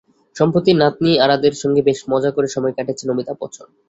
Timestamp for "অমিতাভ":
3.13-3.35